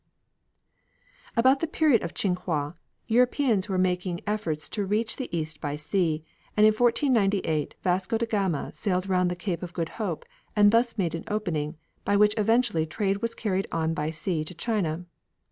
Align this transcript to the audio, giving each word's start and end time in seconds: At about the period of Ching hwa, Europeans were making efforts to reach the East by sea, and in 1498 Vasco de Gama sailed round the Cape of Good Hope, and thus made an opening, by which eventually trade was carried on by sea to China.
At 1.35 1.41
about 1.41 1.59
the 1.59 1.67
period 1.67 2.01
of 2.01 2.15
Ching 2.15 2.35
hwa, 2.35 2.73
Europeans 3.05 3.69
were 3.69 3.77
making 3.77 4.21
efforts 4.25 4.67
to 4.69 4.83
reach 4.83 5.15
the 5.17 5.29
East 5.37 5.61
by 5.61 5.75
sea, 5.75 6.23
and 6.57 6.65
in 6.65 6.73
1498 6.73 7.75
Vasco 7.83 8.17
de 8.17 8.25
Gama 8.25 8.71
sailed 8.73 9.07
round 9.07 9.29
the 9.29 9.35
Cape 9.35 9.61
of 9.61 9.73
Good 9.75 9.89
Hope, 10.01 10.25
and 10.55 10.71
thus 10.71 10.97
made 10.97 11.13
an 11.13 11.25
opening, 11.27 11.77
by 12.03 12.15
which 12.17 12.33
eventually 12.35 12.87
trade 12.87 13.17
was 13.17 13.35
carried 13.35 13.67
on 13.71 13.93
by 13.93 14.09
sea 14.09 14.43
to 14.45 14.55
China. 14.55 15.05